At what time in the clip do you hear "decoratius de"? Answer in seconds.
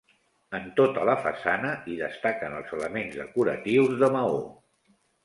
3.21-4.11